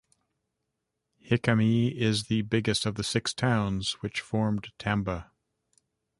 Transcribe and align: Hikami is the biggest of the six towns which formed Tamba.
Hikami 1.29 1.93
is 1.95 2.23
the 2.23 2.41
biggest 2.41 2.87
of 2.87 2.95
the 2.95 3.03
six 3.03 3.35
towns 3.35 3.97
which 4.01 4.19
formed 4.19 4.71
Tamba. 4.79 5.29